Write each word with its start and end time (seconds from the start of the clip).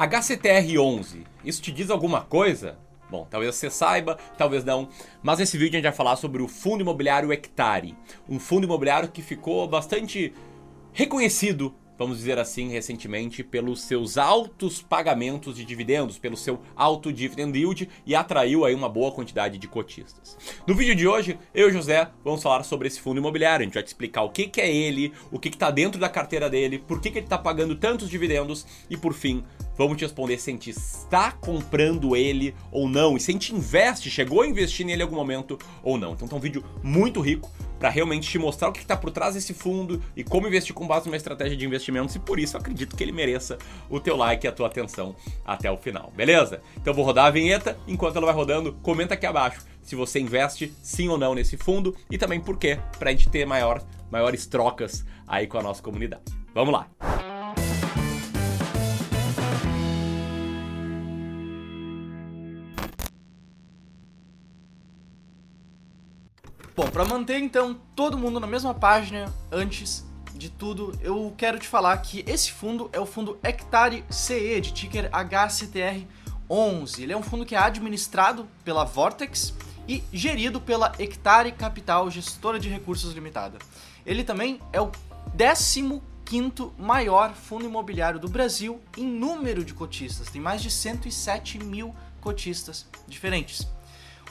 HCTR11, 0.00 1.26
isso 1.44 1.60
te 1.60 1.70
diz 1.70 1.90
alguma 1.90 2.22
coisa? 2.22 2.78
Bom, 3.10 3.26
talvez 3.28 3.54
você 3.54 3.68
saiba, 3.68 4.16
talvez 4.38 4.64
não, 4.64 4.88
mas 5.22 5.40
nesse 5.40 5.58
vídeo 5.58 5.72
a 5.72 5.76
gente 5.76 5.82
vai 5.82 5.92
falar 5.92 6.16
sobre 6.16 6.40
o 6.40 6.48
fundo 6.48 6.80
imobiliário 6.80 7.30
Hectare, 7.30 7.94
um 8.26 8.38
fundo 8.38 8.64
imobiliário 8.64 9.10
que 9.10 9.20
ficou 9.20 9.68
bastante 9.68 10.32
reconhecido 10.94 11.74
vamos 12.00 12.16
dizer 12.16 12.38
assim, 12.38 12.70
recentemente, 12.70 13.44
pelos 13.44 13.82
seus 13.82 14.16
altos 14.16 14.80
pagamentos 14.80 15.54
de 15.54 15.66
dividendos, 15.66 16.18
pelo 16.18 16.34
seu 16.34 16.58
alto 16.74 17.12
dividend 17.12 17.54
yield 17.54 17.90
e 18.06 18.14
atraiu 18.14 18.64
aí 18.64 18.74
uma 18.74 18.88
boa 18.88 19.12
quantidade 19.12 19.58
de 19.58 19.68
cotistas. 19.68 20.34
No 20.66 20.74
vídeo 20.74 20.96
de 20.96 21.06
hoje, 21.06 21.38
eu 21.54 21.68
e 21.68 21.72
José 21.72 22.08
vamos 22.24 22.42
falar 22.42 22.62
sobre 22.62 22.88
esse 22.88 22.98
fundo 22.98 23.18
imobiliário. 23.18 23.64
A 23.64 23.66
gente 23.66 23.74
vai 23.74 23.82
te 23.82 23.88
explicar 23.88 24.22
o 24.22 24.30
que, 24.30 24.46
que 24.46 24.62
é 24.62 24.74
ele, 24.74 25.12
o 25.30 25.38
que 25.38 25.50
está 25.50 25.70
dentro 25.70 26.00
da 26.00 26.08
carteira 26.08 26.48
dele, 26.48 26.78
por 26.78 27.02
que, 27.02 27.10
que 27.10 27.18
ele 27.18 27.26
está 27.26 27.36
pagando 27.36 27.76
tantos 27.76 28.08
dividendos 28.08 28.66
e, 28.88 28.96
por 28.96 29.12
fim, 29.12 29.44
vamos 29.84 29.96
te 29.96 30.04
responder 30.04 30.38
se 30.38 30.50
a 30.50 30.52
gente 30.52 30.70
está 30.70 31.32
comprando 31.32 32.14
ele 32.14 32.54
ou 32.70 32.88
não 32.88 33.16
e 33.16 33.20
se 33.20 33.30
a 33.30 33.32
gente 33.32 33.54
investe, 33.54 34.10
chegou 34.10 34.42
a 34.42 34.46
investir 34.46 34.84
nele 34.84 35.00
em 35.00 35.04
algum 35.04 35.16
momento 35.16 35.58
ou 35.82 35.96
não. 35.96 36.12
Então, 36.12 36.28
tá 36.28 36.36
um 36.36 36.40
vídeo 36.40 36.62
muito 36.82 37.20
rico 37.20 37.50
para 37.78 37.88
realmente 37.88 38.28
te 38.28 38.38
mostrar 38.38 38.68
o 38.68 38.72
que 38.72 38.80
está 38.80 38.94
por 38.94 39.10
trás 39.10 39.34
desse 39.34 39.54
fundo 39.54 40.02
e 40.14 40.22
como 40.22 40.46
investir 40.46 40.74
com 40.74 40.86
base 40.86 41.06
numa 41.06 41.16
estratégia 41.16 41.56
de 41.56 41.64
investimentos 41.64 42.14
e 42.14 42.18
por 42.18 42.38
isso 42.38 42.58
acredito 42.58 42.94
que 42.94 43.02
ele 43.02 43.10
mereça 43.10 43.56
o 43.88 43.98
teu 43.98 44.16
like 44.16 44.46
e 44.46 44.48
a 44.48 44.52
tua 44.52 44.66
atenção 44.66 45.16
até 45.46 45.70
o 45.70 45.78
final, 45.78 46.12
beleza? 46.14 46.60
Então 46.76 46.92
vou 46.92 47.04
rodar 47.04 47.24
a 47.26 47.30
vinheta, 47.30 47.78
enquanto 47.88 48.16
ela 48.16 48.26
vai 48.26 48.34
rodando, 48.34 48.74
comenta 48.82 49.14
aqui 49.14 49.24
abaixo 49.24 49.64
se 49.82 49.96
você 49.96 50.20
investe 50.20 50.74
sim 50.82 51.08
ou 51.08 51.16
não 51.16 51.34
nesse 51.34 51.56
fundo 51.56 51.96
e 52.10 52.18
também 52.18 52.38
por 52.38 52.58
quê, 52.58 52.78
pra 52.98 53.10
gente 53.12 53.30
ter 53.30 53.46
maior, 53.46 53.82
maiores 54.10 54.46
trocas 54.46 55.06
aí 55.26 55.46
com 55.46 55.56
a 55.56 55.62
nossa 55.62 55.82
comunidade. 55.82 56.24
Vamos 56.52 56.74
lá! 56.74 57.19
Para 66.90 67.04
manter 67.04 67.38
então 67.38 67.78
todo 67.94 68.18
mundo 68.18 68.40
na 68.40 68.46
mesma 68.46 68.74
página 68.74 69.32
antes 69.50 70.04
de 70.34 70.48
tudo, 70.48 70.92
eu 71.02 71.32
quero 71.36 71.58
te 71.58 71.68
falar 71.68 71.96
que 71.98 72.24
esse 72.26 72.50
fundo 72.50 72.88
é 72.92 72.98
o 72.98 73.06
fundo 73.06 73.38
Hectare 73.42 74.04
CE 74.10 74.60
de 74.60 74.72
ticker 74.72 75.10
HCTR11. 75.10 76.98
Ele 76.98 77.12
é 77.12 77.16
um 77.16 77.22
fundo 77.22 77.44
que 77.44 77.54
é 77.54 77.58
administrado 77.58 78.48
pela 78.64 78.84
Vortex 78.84 79.54
e 79.86 80.02
gerido 80.12 80.60
pela 80.60 80.92
Hectare 80.98 81.52
Capital 81.52 82.10
Gestora 82.10 82.58
de 82.58 82.68
Recursos 82.68 83.12
Limitada. 83.12 83.58
Ele 84.04 84.24
também 84.24 84.60
é 84.72 84.80
o 84.80 84.90
15 85.36 86.00
quinto 86.24 86.72
maior 86.78 87.34
fundo 87.34 87.64
imobiliário 87.64 88.20
do 88.20 88.28
Brasil 88.28 88.80
em 88.96 89.04
número 89.04 89.64
de 89.64 89.74
cotistas. 89.74 90.30
Tem 90.30 90.40
mais 90.40 90.62
de 90.62 90.70
107 90.70 91.58
mil 91.58 91.94
cotistas 92.20 92.86
diferentes. 93.08 93.66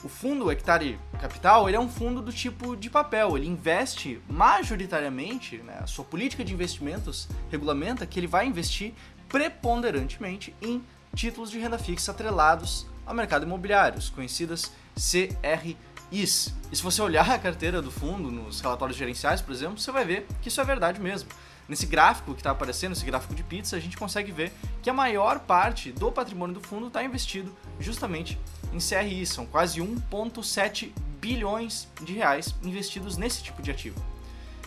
O 0.02 0.08
fundo 0.08 0.50
Hectare 0.50 0.98
Capital 1.20 1.68
ele 1.68 1.76
é 1.76 1.80
um 1.80 1.88
fundo 1.88 2.22
do 2.22 2.32
tipo 2.32 2.74
de 2.74 2.88
papel, 2.88 3.36
ele 3.36 3.46
investe 3.46 4.18
majoritariamente, 4.28 5.58
né, 5.58 5.78
a 5.82 5.86
sua 5.86 6.04
política 6.04 6.42
de 6.42 6.54
investimentos 6.54 7.28
regulamenta 7.50 8.06
que 8.06 8.18
ele 8.18 8.26
vai 8.26 8.46
investir 8.46 8.94
preponderantemente 9.28 10.54
em 10.62 10.82
títulos 11.14 11.50
de 11.50 11.58
renda 11.58 11.78
fixa 11.78 12.12
atrelados 12.12 12.86
ao 13.04 13.14
mercado 13.14 13.44
imobiliário, 13.44 14.00
conhecidas 14.12 14.72
CRIs. 14.94 16.54
E 16.72 16.76
se 16.76 16.82
você 16.82 17.02
olhar 17.02 17.30
a 17.30 17.38
carteira 17.38 17.82
do 17.82 17.90
fundo 17.90 18.30
nos 18.30 18.60
relatórios 18.60 18.96
gerenciais, 18.96 19.42
por 19.42 19.52
exemplo, 19.52 19.78
você 19.78 19.92
vai 19.92 20.04
ver 20.04 20.26
que 20.40 20.48
isso 20.48 20.60
é 20.60 20.64
verdade 20.64 20.98
mesmo. 20.98 21.28
Nesse 21.68 21.86
gráfico 21.86 22.32
que 22.32 22.40
está 22.40 22.50
aparecendo, 22.50 22.92
esse 22.92 23.04
gráfico 23.04 23.34
de 23.34 23.42
pizza, 23.42 23.76
a 23.76 23.80
gente 23.80 23.96
consegue 23.96 24.32
ver 24.32 24.52
que 24.82 24.90
a 24.90 24.92
maior 24.92 25.40
parte 25.40 25.92
do 25.92 26.10
patrimônio 26.10 26.54
do 26.54 26.60
fundo 26.60 26.88
está 26.88 27.04
investido 27.04 27.54
justamente 27.78 28.38
em 28.72 28.78
CRI. 28.78 29.26
São 29.26 29.46
quase 29.46 29.80
1,7 29.80 30.92
bilhões 31.20 31.88
de 32.02 32.14
reais 32.14 32.54
investidos 32.62 33.16
nesse 33.16 33.42
tipo 33.42 33.62
de 33.62 33.70
ativo. 33.70 34.02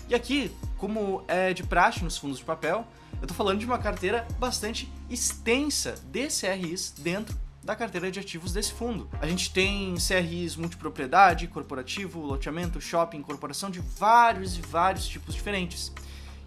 E 0.08 0.16
aqui, 0.16 0.52
como 0.78 1.24
é 1.28 1.54
de 1.54 1.64
praxe 1.64 2.04
nos 2.04 2.18
fundos 2.18 2.38
de 2.38 2.44
papel, 2.44 2.86
eu 3.14 3.24
estou 3.24 3.36
falando 3.36 3.60
de 3.60 3.66
uma 3.66 3.80
carteira 3.80 4.28
bastante 4.38 4.92
extensa 5.10 5.96
de 6.12 6.28
CRIs 6.28 6.94
dentro 6.98 7.36
da 7.64 7.76
carteira 7.76 8.12
de 8.12 8.20
ativos 8.20 8.52
desse 8.52 8.74
fundo. 8.74 9.10
A 9.22 9.28
gente 9.28 9.52
tem 9.54 9.96
CRIs 9.96 10.58
multipropriedade, 10.58 11.48
corporativo, 11.48 12.20
loteamento, 12.20 12.82
shopping, 12.82 13.18
incorporação 13.18 13.70
de 13.70 13.80
vários 13.80 14.58
e 14.58 14.62
vários 14.62 15.08
tipos 15.08 15.34
diferentes. 15.34 15.92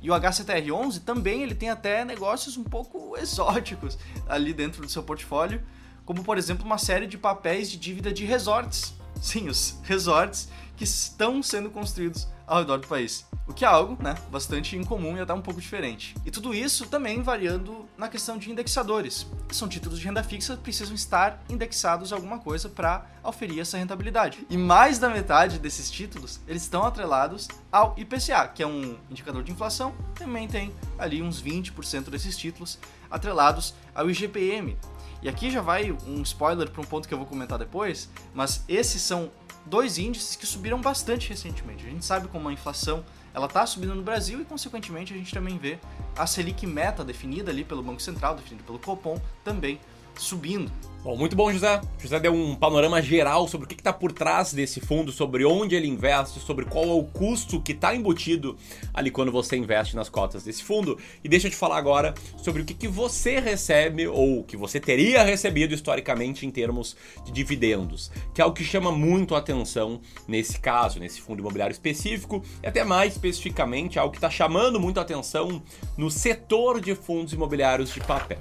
E 0.02 0.10
o 0.10 0.14
HCTR11 0.14 1.02
também 1.02 1.42
ele 1.42 1.54
tem 1.54 1.70
até 1.70 2.04
negócios 2.04 2.56
um 2.56 2.64
pouco 2.64 3.16
exóticos 3.18 3.98
ali 4.28 4.52
dentro 4.52 4.82
do 4.82 4.88
seu 4.90 5.02
portfólio, 5.02 5.62
como 6.06 6.24
por 6.24 6.38
exemplo 6.38 6.64
uma 6.64 6.78
série 6.78 7.06
de 7.06 7.18
papéis 7.18 7.70
de 7.70 7.76
dívida 7.76 8.12
de 8.12 8.24
resorts. 8.24 8.94
Sim, 9.20 9.48
os 9.48 9.78
resorts 9.82 10.48
que 10.76 10.84
estão 10.84 11.42
sendo 11.42 11.68
construídos 11.68 12.28
ao 12.46 12.60
redor 12.60 12.78
do 12.78 12.86
país. 12.86 13.26
O 13.46 13.52
que 13.52 13.64
é 13.64 13.68
algo, 13.68 14.00
né, 14.02 14.14
bastante 14.30 14.76
incomum 14.76 15.16
e 15.16 15.20
até 15.20 15.32
um 15.32 15.40
pouco 15.40 15.60
diferente. 15.60 16.14
E 16.24 16.30
tudo 16.30 16.54
isso 16.54 16.86
também 16.86 17.22
variando 17.22 17.88
na 17.96 18.08
questão 18.08 18.36
de 18.38 18.50
indexadores. 18.50 19.26
São 19.50 19.68
títulos 19.68 19.98
de 19.98 20.04
renda 20.04 20.22
fixa 20.22 20.56
que 20.56 20.62
precisam 20.62 20.94
estar 20.94 21.42
indexados 21.48 22.12
a 22.12 22.16
alguma 22.16 22.38
coisa 22.38 22.68
para 22.68 23.06
oferir 23.22 23.60
essa 23.60 23.78
rentabilidade. 23.78 24.46
E 24.50 24.56
mais 24.56 24.98
da 24.98 25.08
metade 25.08 25.58
desses 25.58 25.90
títulos, 25.90 26.40
eles 26.46 26.62
estão 26.62 26.84
atrelados 26.84 27.48
ao 27.70 27.94
IPCA, 27.96 28.48
que 28.48 28.62
é 28.62 28.66
um 28.66 28.96
indicador 29.10 29.42
de 29.42 29.52
inflação. 29.52 29.94
Também 30.14 30.46
tem 30.46 30.72
ali 30.98 31.22
uns 31.22 31.42
20% 31.42 32.10
desses 32.10 32.36
títulos 32.36 32.78
atrelados 33.10 33.74
ao 33.94 34.10
IGPM. 34.10 34.76
E 35.22 35.28
aqui 35.28 35.50
já 35.50 35.60
vai 35.60 35.92
um 36.06 36.22
spoiler 36.22 36.70
para 36.70 36.80
um 36.80 36.84
ponto 36.84 37.08
que 37.08 37.14
eu 37.14 37.18
vou 37.18 37.26
comentar 37.26 37.58
depois, 37.58 38.08
mas 38.34 38.64
esses 38.68 39.02
são 39.02 39.30
dois 39.64 39.98
índices 39.98 40.36
que 40.36 40.46
subiram 40.46 40.80
bastante 40.80 41.28
recentemente. 41.28 41.86
A 41.86 41.90
gente 41.90 42.04
sabe 42.04 42.28
como 42.28 42.48
a 42.48 42.52
inflação 42.52 43.04
ela 43.34 43.46
está 43.46 43.66
subindo 43.66 43.94
no 43.94 44.02
Brasil 44.02 44.40
e, 44.40 44.44
consequentemente, 44.44 45.12
a 45.12 45.16
gente 45.16 45.34
também 45.34 45.58
vê 45.58 45.78
a 46.16 46.26
Selic 46.26 46.66
meta 46.66 47.04
definida 47.04 47.50
ali 47.50 47.64
pelo 47.64 47.82
Banco 47.82 48.00
Central, 48.00 48.34
definida 48.34 48.64
pelo 48.64 48.78
Copom, 48.78 49.20
também 49.44 49.78
subindo. 50.16 50.72
Bom, 51.06 51.16
muito 51.16 51.36
bom, 51.36 51.52
José. 51.52 51.80
José 52.00 52.18
deu 52.18 52.34
um 52.34 52.56
panorama 52.56 53.00
geral 53.00 53.46
sobre 53.46 53.64
o 53.64 53.68
que 53.68 53.76
está 53.76 53.92
por 53.92 54.10
trás 54.10 54.52
desse 54.52 54.80
fundo, 54.80 55.12
sobre 55.12 55.44
onde 55.44 55.76
ele 55.76 55.86
investe, 55.86 56.40
sobre 56.40 56.64
qual 56.64 56.84
é 56.84 56.92
o 56.94 57.04
custo 57.04 57.60
que 57.60 57.70
está 57.70 57.94
embutido 57.94 58.56
ali 58.92 59.08
quando 59.08 59.30
você 59.30 59.56
investe 59.56 59.94
nas 59.94 60.08
cotas 60.08 60.42
desse 60.42 60.64
fundo. 60.64 60.98
E 61.22 61.28
deixa 61.28 61.46
eu 61.46 61.50
te 61.52 61.56
falar 61.56 61.76
agora 61.76 62.12
sobre 62.36 62.62
o 62.62 62.64
que, 62.64 62.74
que 62.74 62.88
você 62.88 63.38
recebe 63.38 64.08
ou 64.08 64.42
que 64.42 64.56
você 64.56 64.80
teria 64.80 65.22
recebido 65.22 65.72
historicamente 65.72 66.44
em 66.44 66.50
termos 66.50 66.96
de 67.24 67.30
dividendos, 67.30 68.10
que 68.34 68.42
é 68.42 68.44
o 68.44 68.52
que 68.52 68.64
chama 68.64 68.90
muito 68.90 69.36
a 69.36 69.38
atenção 69.38 70.00
nesse 70.26 70.58
caso, 70.58 70.98
nesse 70.98 71.20
fundo 71.20 71.38
imobiliário 71.38 71.72
específico, 71.72 72.42
e 72.60 72.66
até 72.66 72.82
mais 72.82 73.12
especificamente 73.12 73.96
algo 73.96 74.10
que 74.10 74.18
está 74.18 74.28
chamando 74.28 74.80
muito 74.80 74.98
a 74.98 75.02
atenção 75.04 75.62
no 75.96 76.10
setor 76.10 76.80
de 76.80 76.96
fundos 76.96 77.32
imobiliários 77.32 77.94
de 77.94 78.00
papel. 78.00 78.38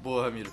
Boa, 0.00 0.22
Ramiro. 0.26 0.52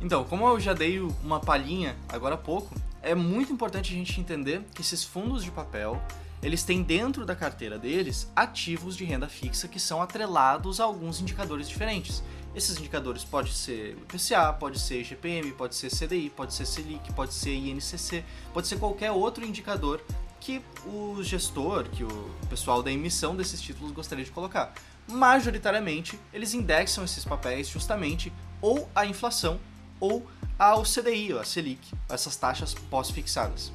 Então, 0.00 0.24
como 0.24 0.48
eu 0.48 0.58
já 0.58 0.72
dei 0.72 0.98
uma 0.98 1.40
palhinha 1.40 1.94
agora 2.08 2.36
há 2.36 2.38
pouco, 2.38 2.74
é 3.02 3.14
muito 3.14 3.52
importante 3.52 3.92
a 3.92 3.96
gente 3.96 4.18
entender 4.18 4.62
que 4.74 4.80
esses 4.80 5.04
fundos 5.04 5.44
de 5.44 5.50
papel, 5.50 6.00
eles 6.42 6.62
têm 6.62 6.82
dentro 6.82 7.26
da 7.26 7.36
carteira 7.36 7.78
deles 7.78 8.30
ativos 8.34 8.96
de 8.96 9.04
renda 9.04 9.28
fixa 9.28 9.68
que 9.68 9.78
são 9.78 10.00
atrelados 10.00 10.80
a 10.80 10.84
alguns 10.84 11.20
indicadores 11.20 11.68
diferentes. 11.68 12.22
Esses 12.54 12.78
indicadores 12.78 13.24
pode 13.24 13.52
ser 13.52 13.98
IPCA, 14.10 14.54
pode 14.54 14.78
ser 14.78 15.04
GPM, 15.04 15.52
pode 15.52 15.74
ser 15.74 15.90
CDI, 15.90 16.30
pode 16.30 16.54
ser 16.54 16.64
Selic, 16.64 17.12
pode 17.12 17.34
ser 17.34 17.54
INCC, 17.54 18.24
pode 18.54 18.66
ser 18.66 18.78
qualquer 18.78 19.12
outro 19.12 19.44
indicador 19.44 20.02
que 20.40 20.62
o 20.84 21.22
gestor, 21.22 21.84
que 21.88 22.04
o 22.04 22.30
pessoal 22.48 22.82
da 22.82 22.90
emissão 22.90 23.34
desses 23.34 23.60
títulos 23.60 23.92
gostaria 23.92 24.24
de 24.24 24.30
colocar. 24.30 24.72
Majoritariamente, 25.08 26.18
eles 26.32 26.54
indexam 26.54 27.04
esses 27.04 27.24
papéis 27.24 27.68
justamente 27.68 28.32
ou 28.60 28.88
à 28.94 29.06
inflação 29.06 29.58
ou 30.00 30.26
ao 30.58 30.82
CDI, 30.82 31.32
a 31.32 31.44
Selic, 31.44 31.94
essas 32.08 32.36
taxas 32.36 32.74
pós-fixadas. 32.74 33.72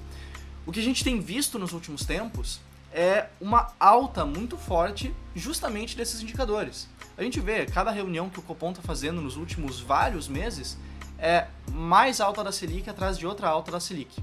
O 0.65 0.71
que 0.71 0.79
a 0.79 0.83
gente 0.83 1.03
tem 1.03 1.19
visto 1.19 1.57
nos 1.57 1.73
últimos 1.73 2.05
tempos 2.05 2.59
é 2.93 3.27
uma 3.39 3.71
alta 3.79 4.25
muito 4.25 4.57
forte 4.57 5.13
justamente 5.35 5.95
desses 5.95 6.21
indicadores. 6.21 6.87
A 7.17 7.23
gente 7.23 7.39
vê 7.39 7.65
cada 7.65 7.91
reunião 7.91 8.29
que 8.29 8.39
o 8.39 8.41
Copom 8.41 8.71
está 8.71 8.81
fazendo 8.81 9.21
nos 9.21 9.37
últimos 9.37 9.79
vários 9.79 10.27
meses 10.27 10.77
é 11.17 11.47
mais 11.71 12.19
alta 12.19 12.43
da 12.43 12.51
Selic 12.51 12.89
atrás 12.89 13.17
de 13.17 13.27
outra 13.27 13.47
alta 13.47 13.71
da 13.71 13.79
Selic. 13.79 14.21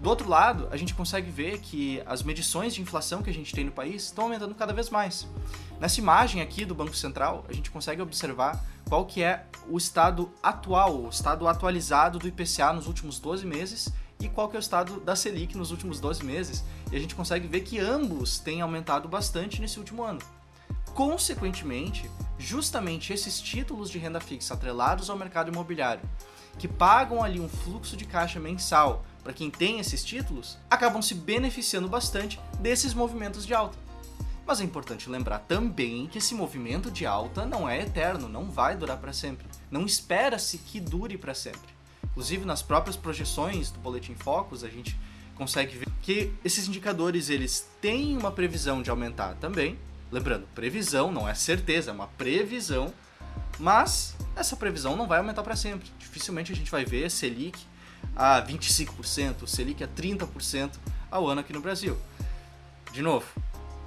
Do 0.00 0.08
outro 0.08 0.26
lado, 0.30 0.66
a 0.70 0.78
gente 0.78 0.94
consegue 0.94 1.30
ver 1.30 1.58
que 1.60 2.02
as 2.06 2.22
medições 2.22 2.74
de 2.74 2.80
inflação 2.80 3.22
que 3.22 3.28
a 3.28 3.34
gente 3.34 3.54
tem 3.54 3.64
no 3.64 3.70
país 3.70 4.04
estão 4.04 4.24
aumentando 4.24 4.54
cada 4.54 4.72
vez 4.72 4.88
mais. 4.88 5.28
Nessa 5.78 6.00
imagem 6.00 6.40
aqui 6.40 6.64
do 6.64 6.74
Banco 6.74 6.96
Central, 6.96 7.44
a 7.46 7.52
gente 7.52 7.70
consegue 7.70 8.00
observar 8.00 8.64
qual 8.88 9.04
que 9.04 9.22
é 9.22 9.44
o 9.68 9.76
estado 9.76 10.32
atual, 10.42 11.02
o 11.02 11.10
estado 11.10 11.46
atualizado 11.46 12.18
do 12.18 12.26
IPCA 12.26 12.72
nos 12.72 12.86
últimos 12.86 13.18
12 13.18 13.44
meses 13.44 13.92
e 14.18 14.26
qual 14.26 14.48
que 14.48 14.56
é 14.56 14.58
o 14.58 14.60
estado 14.60 15.00
da 15.00 15.14
Selic 15.14 15.54
nos 15.54 15.70
últimos 15.70 16.00
12 16.00 16.24
meses. 16.24 16.64
E 16.90 16.96
a 16.96 16.98
gente 16.98 17.14
consegue 17.14 17.46
ver 17.46 17.60
que 17.60 17.78
ambos 17.78 18.38
têm 18.38 18.62
aumentado 18.62 19.06
bastante 19.06 19.60
nesse 19.60 19.78
último 19.78 20.02
ano. 20.02 20.20
Consequentemente, 20.94 22.10
justamente 22.38 23.12
esses 23.12 23.38
títulos 23.38 23.90
de 23.90 23.98
renda 23.98 24.18
fixa 24.18 24.54
atrelados 24.54 25.10
ao 25.10 25.18
mercado 25.18 25.50
imobiliário, 25.50 26.02
que 26.58 26.66
pagam 26.66 27.22
ali 27.22 27.38
um 27.38 27.48
fluxo 27.50 27.98
de 27.98 28.06
caixa 28.06 28.40
mensal 28.40 29.04
para 29.22 29.32
quem 29.32 29.50
tem 29.50 29.78
esses 29.78 30.02
títulos, 30.02 30.58
acabam 30.70 31.02
se 31.02 31.14
beneficiando 31.14 31.88
bastante 31.88 32.40
desses 32.58 32.94
movimentos 32.94 33.46
de 33.46 33.54
alta. 33.54 33.78
Mas 34.46 34.60
é 34.60 34.64
importante 34.64 35.08
lembrar 35.08 35.40
também 35.40 36.06
que 36.08 36.18
esse 36.18 36.34
movimento 36.34 36.90
de 36.90 37.06
alta 37.06 37.46
não 37.46 37.68
é 37.68 37.82
eterno, 37.82 38.28
não 38.28 38.50
vai 38.50 38.76
durar 38.76 38.96
para 38.96 39.12
sempre. 39.12 39.46
Não 39.70 39.86
espera-se 39.86 40.58
que 40.58 40.80
dure 40.80 41.16
para 41.16 41.34
sempre. 41.34 41.70
Inclusive 42.04 42.44
nas 42.44 42.60
próprias 42.60 42.96
projeções 42.96 43.70
do 43.70 43.78
boletim 43.78 44.14
Focus, 44.14 44.64
a 44.64 44.68
gente 44.68 44.98
consegue 45.36 45.76
ver 45.76 45.86
que 46.02 46.32
esses 46.44 46.66
indicadores 46.66 47.30
eles 47.30 47.68
têm 47.80 48.16
uma 48.16 48.32
previsão 48.32 48.82
de 48.82 48.90
aumentar 48.90 49.36
também. 49.36 49.78
Lembrando, 50.10 50.48
previsão 50.54 51.12
não 51.12 51.28
é 51.28 51.34
certeza, 51.34 51.92
é 51.92 51.94
uma 51.94 52.08
previsão, 52.08 52.92
mas 53.58 54.16
essa 54.34 54.56
previsão 54.56 54.96
não 54.96 55.06
vai 55.06 55.18
aumentar 55.18 55.42
para 55.42 55.54
sempre. 55.54 55.88
Dificilmente 55.98 56.52
a 56.52 56.56
gente 56.56 56.70
vai 56.70 56.84
ver 56.84 57.10
Selic 57.10 57.58
a 58.14 58.42
25%, 58.42 59.46
Selic 59.46 59.82
a 59.82 59.88
30% 59.88 60.72
ao 61.10 61.26
ano 61.26 61.40
aqui 61.40 61.52
no 61.52 61.60
Brasil. 61.60 61.96
De 62.92 63.02
novo, 63.02 63.26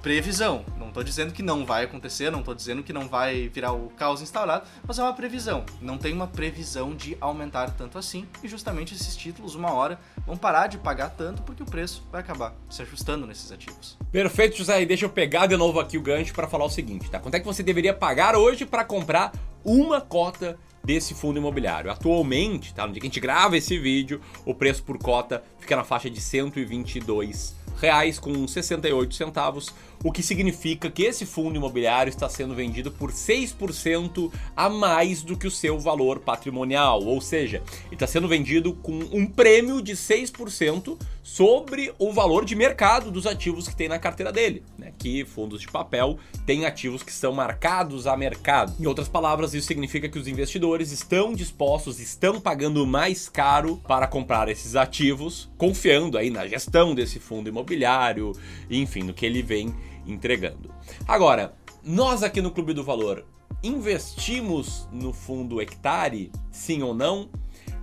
previsão. 0.04 0.66
Não 0.78 0.88
estou 0.88 1.02
dizendo 1.02 1.32
que 1.32 1.42
não 1.42 1.64
vai 1.64 1.84
acontecer, 1.84 2.30
não 2.30 2.40
estou 2.40 2.54
dizendo 2.54 2.82
que 2.82 2.92
não 2.92 3.08
vai 3.08 3.48
virar 3.48 3.72
o 3.72 3.88
caos 3.96 4.20
instaurado, 4.20 4.66
mas 4.86 4.98
é 4.98 5.02
uma 5.02 5.14
previsão. 5.14 5.64
Não 5.80 5.96
tem 5.96 6.12
uma 6.12 6.26
previsão 6.26 6.94
de 6.94 7.16
aumentar 7.22 7.70
tanto 7.70 7.96
assim, 7.96 8.28
e 8.42 8.48
justamente 8.48 8.94
esses 8.94 9.16
títulos, 9.16 9.54
uma 9.54 9.72
hora, 9.72 9.98
vão 10.26 10.36
parar 10.36 10.66
de 10.66 10.76
pagar 10.76 11.08
tanto 11.08 11.40
porque 11.40 11.62
o 11.62 11.66
preço 11.66 12.06
vai 12.12 12.20
acabar 12.20 12.52
se 12.68 12.82
ajustando 12.82 13.26
nesses 13.26 13.50
ativos. 13.50 13.96
Perfeito, 14.12 14.58
José. 14.58 14.82
E 14.82 14.86
deixa 14.86 15.06
eu 15.06 15.10
pegar 15.10 15.46
de 15.46 15.56
novo 15.56 15.80
aqui 15.80 15.96
o 15.96 16.02
gancho 16.02 16.34
para 16.34 16.46
falar 16.46 16.66
o 16.66 16.70
seguinte, 16.70 17.10
tá? 17.10 17.18
Quanto 17.18 17.36
é 17.36 17.40
que 17.40 17.46
você 17.46 17.62
deveria 17.62 17.94
pagar 17.94 18.36
hoje 18.36 18.66
para 18.66 18.84
comprar 18.84 19.32
uma 19.64 20.02
cota 20.02 20.58
desse 20.84 21.14
fundo 21.14 21.38
imobiliário. 21.38 21.90
Atualmente, 21.90 22.74
tá, 22.74 22.86
no 22.86 22.92
dia 22.92 23.00
que 23.00 23.06
a 23.06 23.10
gente 23.10 23.20
grava 23.20 23.56
esse 23.56 23.78
vídeo, 23.78 24.20
o 24.44 24.54
preço 24.54 24.82
por 24.82 24.98
cota 24.98 25.42
fica 25.58 25.76
na 25.76 25.84
faixa 25.84 26.10
de 26.10 26.20
122 26.20 27.64
reais 27.80 28.18
com 28.18 28.46
68 28.46 29.14
centavos, 29.14 29.74
o 30.02 30.12
que 30.12 30.22
significa 30.22 30.90
que 30.90 31.02
esse 31.02 31.26
fundo 31.26 31.56
imobiliário 31.56 32.10
está 32.10 32.28
sendo 32.28 32.54
vendido 32.54 32.90
por 32.90 33.10
6% 33.10 34.30
a 34.56 34.68
mais 34.68 35.22
do 35.22 35.36
que 35.36 35.46
o 35.46 35.50
seu 35.50 35.78
valor 35.78 36.20
patrimonial, 36.20 37.02
ou 37.02 37.20
seja, 37.20 37.62
está 37.90 38.06
sendo 38.06 38.28
vendido 38.28 38.74
com 38.74 38.92
um 39.12 39.26
prêmio 39.26 39.82
de 39.82 39.92
6% 39.94 40.98
sobre 41.22 41.92
o 41.98 42.12
valor 42.12 42.44
de 42.44 42.54
mercado 42.54 43.10
dos 43.10 43.26
ativos 43.26 43.66
que 43.66 43.76
tem 43.76 43.88
na 43.88 43.98
carteira 43.98 44.30
dele, 44.30 44.62
que 44.98 45.24
fundos 45.24 45.60
de 45.60 45.68
papel 45.68 46.18
têm 46.46 46.64
ativos 46.66 47.02
que 47.02 47.12
são 47.12 47.32
marcados 47.32 48.06
a 48.06 48.16
mercado. 48.16 48.74
Em 48.80 48.86
outras 48.86 49.08
palavras, 49.08 49.54
isso 49.54 49.66
significa 49.66 50.08
que 50.08 50.18
os 50.18 50.28
investidores 50.28 50.92
estão 50.92 51.32
dispostos, 51.32 52.00
estão 52.00 52.40
pagando 52.40 52.86
mais 52.86 53.28
caro 53.28 53.80
para 53.86 54.06
comprar 54.06 54.48
esses 54.48 54.76
ativos, 54.76 55.50
confiando 55.58 56.16
aí 56.16 56.30
na 56.30 56.46
gestão 56.46 56.94
desse 56.94 57.18
fundo 57.18 57.48
imobiliário, 57.48 58.32
enfim, 58.70 59.02
no 59.02 59.14
que 59.14 59.26
ele 59.26 59.42
vem 59.42 59.74
entregando. 60.06 60.72
Agora, 61.06 61.54
nós 61.82 62.22
aqui 62.22 62.40
no 62.40 62.50
Clube 62.50 62.72
do 62.72 62.84
Valor 62.84 63.24
investimos 63.62 64.88
no 64.92 65.12
fundo 65.12 65.60
Hectare, 65.60 66.30
sim 66.50 66.82
ou 66.82 66.94
não? 66.94 67.28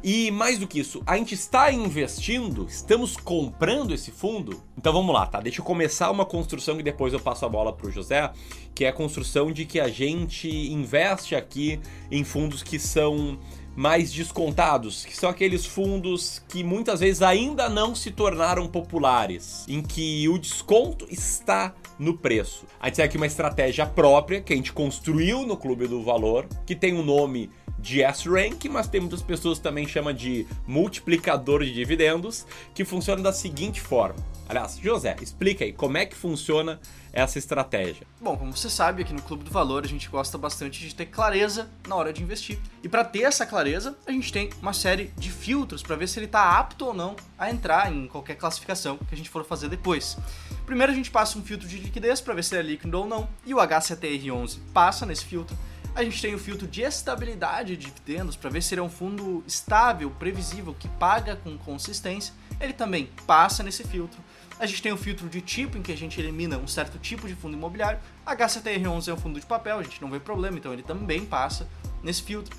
E 0.04 0.32
mais 0.32 0.58
do 0.58 0.68
que 0.68 0.80
isso, 0.80 1.04
a 1.06 1.16
gente 1.16 1.36
está 1.36 1.72
investindo, 1.72 2.66
estamos 2.68 3.16
comprando 3.16 3.94
esse 3.94 4.10
fundo. 4.10 4.64
Então 4.76 4.92
vamos 4.92 5.14
lá, 5.14 5.28
tá? 5.28 5.40
Deixa 5.40 5.62
eu 5.62 5.66
começar 5.66 6.10
uma 6.10 6.26
construção 6.26 6.80
e 6.80 6.84
depois 6.84 7.14
eu 7.14 7.20
passo 7.20 7.46
a 7.46 7.50
bola 7.50 7.72
para 7.72 7.88
o 7.88 7.92
José, 7.92 8.32
que 8.74 8.84
é 8.84 8.90
a 8.90 8.94
construção 8.94 9.52
de 9.52 9.66
que 9.66 9.80
a 9.80 9.90
gente 9.90 10.50
investe 10.50 11.36
aqui 11.36 11.80
em 12.10 12.24
fundos 12.24 12.64
que 12.64 12.80
são 12.80 13.38
mais 13.76 14.12
descontados, 14.12 15.06
que 15.06 15.16
são 15.16 15.30
aqueles 15.30 15.66
fundos 15.66 16.42
que 16.50 16.64
muitas 16.64 17.00
vezes 17.00 17.22
ainda 17.22 17.70
não 17.70 17.96
se 17.96 18.12
tornaram 18.12 18.68
populares, 18.68 19.66
em 19.68 19.82
que 19.82 20.28
o 20.28 20.38
desconto 20.38 21.08
está 21.10 21.74
no 21.98 22.18
preço. 22.18 22.66
A 22.80 22.88
gente 22.88 22.96
tem 22.98 23.06
aqui 23.06 23.18
uma 23.18 23.28
estratégia 23.28 23.86
própria 23.86 24.42
que 24.42 24.54
a 24.54 24.56
gente 24.56 24.74
construiu 24.74 25.46
no 25.46 25.56
Clube 25.56 25.88
do 25.88 26.04
Valor, 26.04 26.48
que 26.66 26.76
tem 26.76 26.94
um 26.94 27.04
nome 27.04 27.50
de 27.80 28.04
S-Rank, 28.04 28.66
mas 28.70 28.88
tem 28.88 29.02
muitas 29.02 29.24
pessoas 29.24 29.58
que 29.58 29.64
também 29.64 29.88
chamam 29.88 30.14
de 30.14 30.46
multiplicador 30.68 31.64
de 31.64 31.74
dividendos, 31.74 32.46
que 32.76 32.86
funciona 32.86 33.24
da 33.24 33.34
seguinte 33.34 33.82
forma. 33.82 34.20
Aliás, 34.48 34.78
José, 34.78 35.16
explica 35.22 35.64
aí 35.64 35.74
como 35.74 35.98
é 35.98 36.06
que 36.06 36.16
funciona 36.16 36.80
essa 37.14 37.38
estratégia. 37.38 38.06
Bom, 38.20 38.38
como 38.38 38.56
você 38.56 38.70
sabe, 38.70 39.02
aqui 39.02 39.14
no 39.14 39.22
Clube 39.22 39.44
do 39.44 39.52
Valor 39.52 39.84
a 39.84 39.88
gente 39.88 40.10
gosta 40.10 40.38
bastante 40.38 40.80
de 40.80 40.96
ter 40.96 41.08
clareza 41.08 41.70
na 41.88 41.96
hora 41.96 42.14
de 42.14 42.24
investir. 42.24 42.60
E 42.84 42.90
para 42.90 43.04
ter 43.04 43.24
essa 43.24 43.46
clareza, 43.46 43.98
a 44.06 44.12
gente 44.12 44.32
tem 44.32 44.50
uma 44.62 44.74
série 44.74 45.08
de 45.18 45.30
filtros 45.30 45.84
para 45.84 45.96
ver 45.96 46.08
se 46.08 46.20
ele 46.20 46.26
está 46.26 46.58
apto 46.58 46.86
ou 46.86 46.94
não 46.94 47.16
a 47.38 47.50
entrar 47.50 47.92
em 47.92 48.08
qualquer 48.08 48.36
classificação 48.36 48.98
que 48.98 49.14
a 49.14 49.18
gente 49.18 49.30
for 49.30 49.44
fazer 49.44 49.70
depois. 49.70 50.18
Primeiro 50.66 50.92
a 50.92 50.96
gente 50.96 51.12
passa 51.12 51.38
um 51.38 51.44
filtro 51.44 51.68
de 51.68 51.78
liquidez 51.78 52.22
para 52.22 52.34
ver 52.34 52.44
se 52.44 52.56
ele 52.56 52.68
é 52.68 52.72
líquido 52.72 53.00
ou 53.00 53.08
não, 53.08 53.28
e 53.46 53.54
o 53.54 53.58
HCTR11 53.58 54.60
passa 54.74 55.06
nesse 55.06 55.26
filtro. 55.26 55.58
A 55.94 56.04
gente 56.04 56.22
tem 56.22 56.34
o 56.34 56.40
filtro 56.40 56.66
de 56.66 56.82
estabilidade 56.82 57.76
de 57.76 57.88
dividendos 57.88 58.38
para 58.38 58.50
ver 58.50 58.64
se 58.64 58.74
ele 58.74 58.80
é 58.80 58.84
um 58.84 58.90
fundo 58.90 59.44
estável, 59.46 60.10
previsível, 60.12 60.74
que 60.74 60.88
paga 60.88 61.36
com 61.36 61.58
consistência. 61.58 62.34
Ele 62.62 62.74
também 62.74 63.10
passa 63.26 63.64
nesse 63.64 63.84
filtro. 63.84 64.22
A 64.60 64.66
gente 64.68 64.82
tem 64.82 64.92
o 64.92 64.98
filtro 64.98 65.28
de 65.28 65.42
tipo, 65.42 65.78
em 65.78 65.82
que 65.82 65.92
a 65.92 65.98
gente 65.98 66.20
elimina 66.20 66.58
um 66.58 66.68
certo 66.68 67.00
tipo 67.00 67.28
de 67.28 67.34
fundo 67.34 67.58
imobiliário. 67.58 68.00
HCTR11 68.26 69.08
é 69.08 69.14
um 69.14 69.18
fundo 69.18 69.40
de 69.40 69.46
papel, 69.46 69.80
a 69.80 69.84
gente 69.84 70.00
não 70.00 70.12
vê 70.12 70.20
problema, 70.20 70.58
então 70.58 70.72
ele 70.72 70.84
também 70.84 71.26
passa 71.26 71.68
nesse 72.04 72.22
filtro. 72.22 72.56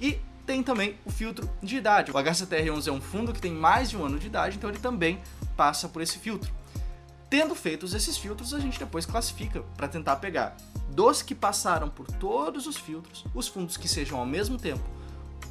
E 0.00 0.18
tem 0.46 0.62
também 0.62 0.96
o 1.04 1.10
filtro 1.10 1.48
de 1.62 1.76
idade. 1.76 2.10
O 2.10 2.14
HCTR11 2.14 2.86
é 2.86 2.92
um 2.92 3.00
fundo 3.00 3.32
que 3.32 3.40
tem 3.40 3.52
mais 3.52 3.90
de 3.90 3.96
um 3.96 4.04
ano 4.04 4.18
de 4.18 4.26
idade, 4.26 4.56
então 4.56 4.70
ele 4.70 4.78
também 4.78 5.20
passa 5.54 5.88
por 5.88 6.00
esse 6.00 6.18
filtro. 6.18 6.50
Tendo 7.28 7.54
feitos 7.54 7.92
esses 7.94 8.16
filtros, 8.16 8.54
a 8.54 8.58
gente 8.58 8.78
depois 8.78 9.04
classifica 9.04 9.62
para 9.76 9.88
tentar 9.88 10.16
pegar 10.16 10.56
dos 10.88 11.22
que 11.22 11.34
passaram 11.34 11.88
por 11.88 12.06
todos 12.06 12.66
os 12.66 12.76
filtros, 12.76 13.24
os 13.34 13.48
fundos 13.48 13.76
que 13.76 13.88
sejam 13.88 14.18
ao 14.18 14.26
mesmo 14.26 14.58
tempo 14.58 15.01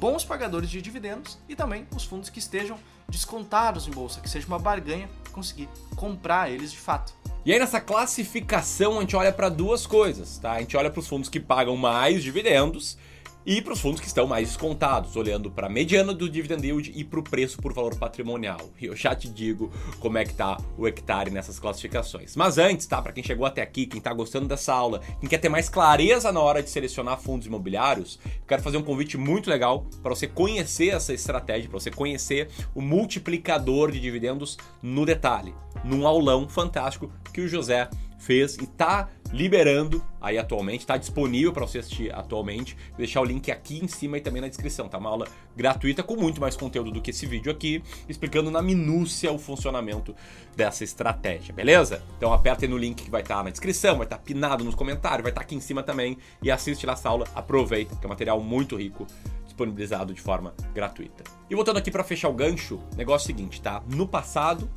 bons 0.02 0.24
pagadores 0.24 0.68
de 0.68 0.82
dividendos 0.82 1.38
e 1.48 1.54
também 1.54 1.86
os 1.94 2.02
fundos 2.02 2.28
que 2.28 2.40
estejam 2.40 2.76
descontados 3.08 3.86
em 3.86 3.92
bolsa, 3.92 4.20
que 4.20 4.28
seja 4.28 4.48
uma 4.48 4.58
barganha 4.58 5.08
conseguir 5.30 5.68
comprar 5.94 6.50
eles 6.50 6.72
de 6.72 6.78
fato. 6.78 7.14
E 7.44 7.52
aí 7.52 7.58
nessa 7.60 7.80
classificação 7.80 8.98
a 8.98 9.00
gente 9.02 9.14
olha 9.14 9.30
para 9.30 9.48
duas 9.48 9.86
coisas, 9.86 10.38
tá? 10.38 10.54
A 10.54 10.58
gente 10.58 10.76
olha 10.76 10.90
para 10.90 10.98
os 10.98 11.06
fundos 11.06 11.28
que 11.28 11.38
pagam 11.38 11.76
mais 11.76 12.20
dividendos 12.20 12.98
e 13.44 13.60
para 13.60 13.72
os 13.72 13.80
fundos 13.80 14.00
que 14.00 14.06
estão 14.06 14.26
mais 14.26 14.48
descontados, 14.48 15.16
olhando 15.16 15.50
para 15.50 15.66
a 15.66 15.70
mediana 15.70 16.14
do 16.14 16.28
dividend 16.28 16.66
yield 16.66 16.92
e 16.94 17.04
para 17.04 17.20
o 17.20 17.22
preço 17.22 17.58
por 17.58 17.72
valor 17.72 17.96
patrimonial. 17.96 18.70
E 18.80 18.86
eu 18.86 18.96
já 18.96 19.14
te 19.14 19.28
digo 19.28 19.72
como 19.98 20.18
é 20.18 20.24
que 20.24 20.34
tá 20.34 20.58
o 20.76 20.86
hectare 20.86 21.30
nessas 21.30 21.58
classificações. 21.58 22.36
Mas 22.36 22.58
antes, 22.58 22.86
tá, 22.86 23.00
para 23.02 23.12
quem 23.12 23.24
chegou 23.24 23.46
até 23.46 23.62
aqui, 23.62 23.86
quem 23.86 23.98
está 23.98 24.12
gostando 24.12 24.46
dessa 24.46 24.72
aula, 24.72 25.00
quem 25.20 25.28
quer 25.28 25.38
ter 25.38 25.48
mais 25.48 25.68
clareza 25.68 26.30
na 26.30 26.40
hora 26.40 26.62
de 26.62 26.70
selecionar 26.70 27.20
fundos 27.20 27.46
imobiliários, 27.46 28.18
quero 28.46 28.62
fazer 28.62 28.76
um 28.76 28.82
convite 28.82 29.18
muito 29.18 29.50
legal 29.50 29.86
para 30.02 30.14
você 30.14 30.26
conhecer 30.26 30.88
essa 30.88 31.12
estratégia, 31.12 31.68
para 31.68 31.78
você 31.78 31.90
conhecer 31.90 32.48
o 32.74 32.80
multiplicador 32.80 33.90
de 33.90 34.00
dividendos 34.00 34.56
no 34.82 35.04
detalhe, 35.04 35.54
num 35.84 36.06
aulão 36.06 36.48
fantástico 36.48 37.12
que 37.32 37.40
o 37.40 37.48
José 37.48 37.88
fez 38.18 38.56
e 38.56 38.66
tá 38.66 39.08
liberando 39.32 40.04
aí 40.20 40.38
atualmente, 40.38 40.80
está 40.80 40.96
disponível 40.96 41.52
para 41.52 41.66
você 41.66 41.78
assistir 41.78 42.14
atualmente. 42.14 42.76
Vou 42.90 42.98
deixar 42.98 43.20
o 43.20 43.24
link 43.24 43.50
aqui 43.50 43.82
em 43.82 43.88
cima 43.88 44.18
e 44.18 44.20
também 44.20 44.42
na 44.42 44.48
descrição, 44.48 44.88
tá? 44.88 44.98
Uma 44.98 45.10
aula 45.10 45.26
gratuita 45.56 46.02
com 46.02 46.16
muito 46.16 46.40
mais 46.40 46.56
conteúdo 46.56 46.90
do 46.90 47.00
que 47.00 47.10
esse 47.10 47.26
vídeo 47.26 47.50
aqui, 47.50 47.82
explicando 48.08 48.50
na 48.50 48.60
minúcia 48.60 49.32
o 49.32 49.38
funcionamento 49.38 50.14
dessa 50.54 50.84
estratégia, 50.84 51.54
beleza? 51.54 52.02
Então 52.16 52.32
aperta 52.32 52.64
aí 52.64 52.68
no 52.68 52.76
link 52.76 53.02
que 53.02 53.10
vai 53.10 53.22
estar 53.22 53.38
tá 53.38 53.44
na 53.44 53.50
descrição, 53.50 53.96
vai 53.96 54.06
estar 54.06 54.18
tá 54.18 54.22
pinado 54.22 54.64
nos 54.64 54.74
comentários, 54.74 55.22
vai 55.22 55.30
estar 55.30 55.40
tá 55.40 55.46
aqui 55.46 55.54
em 55.54 55.60
cima 55.60 55.82
também 55.82 56.18
e 56.42 56.50
assiste 56.50 56.84
lá 56.84 56.92
essa 56.92 57.08
aula, 57.08 57.26
aproveita, 57.34 57.96
que 57.96 58.04
é 58.04 58.06
um 58.06 58.10
material 58.10 58.40
muito 58.40 58.76
rico 58.76 59.06
disponibilizado 59.44 60.12
de 60.14 60.20
forma 60.20 60.54
gratuita. 60.74 61.24
E 61.48 61.54
voltando 61.54 61.78
aqui 61.78 61.90
para 61.90 62.02
fechar 62.02 62.28
o 62.28 62.32
gancho, 62.32 62.80
negócio 62.96 63.26
é 63.26 63.34
seguinte, 63.34 63.60
tá? 63.60 63.82
No 63.88 64.06
passado, 64.06 64.68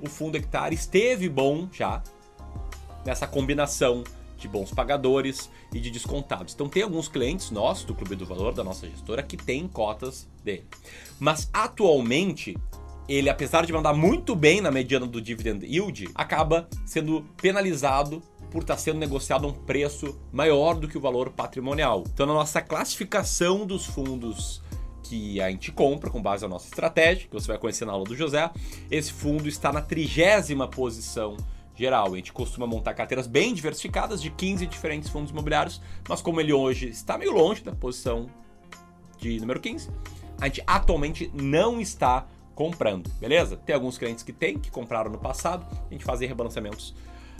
o 0.00 0.08
fundo 0.08 0.36
hectare 0.36 0.74
esteve 0.74 1.28
bom 1.28 1.68
já, 1.70 2.02
nessa 3.04 3.26
combinação 3.26 4.04
de 4.42 4.48
bons 4.48 4.72
pagadores 4.72 5.48
e 5.72 5.78
de 5.78 5.90
descontados. 5.90 6.52
Então 6.52 6.68
tem 6.68 6.82
alguns 6.82 7.08
clientes 7.08 7.50
nossos 7.50 7.84
do 7.84 7.94
Clube 7.94 8.16
do 8.16 8.26
Valor, 8.26 8.52
da 8.52 8.64
nossa 8.64 8.88
gestora, 8.88 9.22
que 9.22 9.36
tem 9.36 9.68
cotas 9.68 10.28
dele. 10.42 10.66
Mas 11.18 11.48
atualmente, 11.52 12.56
ele, 13.08 13.30
apesar 13.30 13.64
de 13.64 13.72
mandar 13.72 13.92
muito 13.92 14.34
bem 14.34 14.60
na 14.60 14.70
mediana 14.70 15.06
do 15.06 15.20
dividend 15.20 15.64
yield, 15.64 16.08
acaba 16.14 16.68
sendo 16.84 17.24
penalizado 17.40 18.20
por 18.50 18.62
estar 18.62 18.76
sendo 18.76 18.98
negociado 18.98 19.46
a 19.46 19.48
um 19.48 19.52
preço 19.52 20.20
maior 20.30 20.74
do 20.74 20.86
que 20.86 20.98
o 20.98 21.00
valor 21.00 21.30
patrimonial. 21.30 22.04
Então, 22.12 22.26
na 22.26 22.34
nossa 22.34 22.60
classificação 22.60 23.64
dos 23.64 23.86
fundos 23.86 24.60
que 25.04 25.40
a 25.40 25.50
gente 25.50 25.72
compra 25.72 26.10
com 26.10 26.20
base 26.20 26.42
na 26.42 26.48
nossa 26.48 26.66
estratégia, 26.66 27.28
que 27.28 27.34
você 27.34 27.46
vai 27.46 27.58
conhecer 27.58 27.84
na 27.84 27.92
aula 27.92 28.04
do 28.04 28.16
José, 28.16 28.50
esse 28.90 29.12
fundo 29.12 29.48
está 29.48 29.72
na 29.72 29.80
trigésima 29.80 30.68
posição 30.68 31.36
geral. 31.74 32.12
A 32.12 32.16
gente 32.16 32.32
costuma 32.32 32.66
montar 32.66 32.94
carteiras 32.94 33.26
bem 33.26 33.54
diversificadas 33.54 34.20
de 34.20 34.30
15 34.30 34.66
diferentes 34.66 35.08
fundos 35.08 35.30
imobiliários, 35.30 35.80
mas 36.08 36.20
como 36.20 36.40
ele 36.40 36.52
hoje 36.52 36.88
está 36.88 37.16
meio 37.18 37.32
longe 37.32 37.62
da 37.62 37.72
posição 37.72 38.26
de 39.18 39.38
número 39.40 39.60
15, 39.60 39.90
a 40.40 40.46
gente 40.46 40.62
atualmente 40.66 41.30
não 41.34 41.80
está 41.80 42.26
comprando, 42.54 43.08
beleza? 43.18 43.56
Tem 43.56 43.74
alguns 43.74 43.96
clientes 43.96 44.22
que 44.22 44.32
tem, 44.32 44.58
que 44.58 44.70
compraram 44.70 45.10
no 45.10 45.18
passado, 45.18 45.66
a 45.88 45.92
gente 45.92 46.04
faz 46.04 46.20
rebalanceamentos 46.20 46.94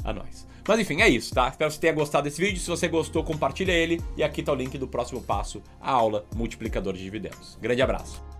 a 0.05 0.13
nós. 0.13 0.47
Mas 0.67 0.79
enfim, 0.79 1.01
é 1.01 1.09
isso, 1.09 1.35
tá? 1.35 1.49
Espero 1.49 1.69
que 1.69 1.75
você 1.75 1.81
tenha 1.81 1.93
gostado 1.93 2.25
desse 2.25 2.41
vídeo. 2.41 2.61
Se 2.61 2.69
você 2.69 2.89
gostou, 2.89 3.25
compartilha 3.25 3.73
ele. 3.73 4.01
E 4.17 4.23
aqui 4.23 4.43
tá 4.43 4.53
o 4.53 4.55
link 4.55 4.79
do 4.79 4.87
próximo 4.87 5.21
passo, 5.21 5.61
a 5.81 5.91
aula 5.91 6.25
multiplicador 6.35 6.95
de 6.95 7.03
dividendos. 7.03 7.59
Grande 7.61 7.83
abraço. 7.83 8.32